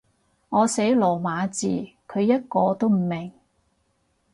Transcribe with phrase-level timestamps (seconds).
[0.49, 3.31] 我寫羅馬字，佢一個都唔明